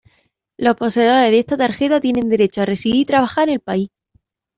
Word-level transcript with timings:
Los 0.57 0.77
poseedores 0.77 1.29
de 1.29 1.37
esta 1.37 1.57
tarjeta 1.57 2.01
tienen 2.01 2.27
derecho 2.27 2.61
a 2.63 2.65
residir 2.65 3.01
y 3.01 3.05
trabajar 3.05 3.49
en 3.49 3.53
el 3.53 3.59
país. 3.59 3.89